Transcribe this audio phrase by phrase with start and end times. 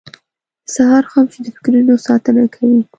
[0.03, 0.03] •د
[0.75, 2.81] سهار خاموشي د فکرونو ساتنه کوي.